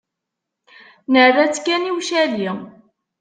Nerra-tt 1.13 1.61
kan 1.65 1.87
i 1.89 1.91
ucali. 1.97 2.49